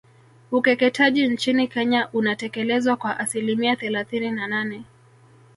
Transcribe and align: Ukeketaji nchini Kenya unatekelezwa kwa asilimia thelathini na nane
Ukeketaji 0.51 1.27
nchini 1.27 1.67
Kenya 1.67 2.09
unatekelezwa 2.13 2.95
kwa 2.95 3.19
asilimia 3.19 3.75
thelathini 3.75 4.31
na 4.31 4.47
nane 4.47 4.83